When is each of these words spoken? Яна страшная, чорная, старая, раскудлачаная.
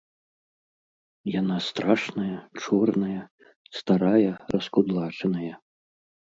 Яна 1.39 1.57
страшная, 1.65 2.37
чорная, 2.63 3.21
старая, 3.81 4.33
раскудлачаная. 4.57 5.53